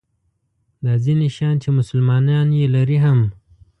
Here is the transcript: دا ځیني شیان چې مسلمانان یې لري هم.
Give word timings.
دا 0.83 0.93
ځیني 1.03 1.27
شیان 1.35 1.55
چې 1.63 1.69
مسلمانان 1.79 2.47
یې 2.59 2.65
لري 2.75 2.97
هم. 3.05 3.19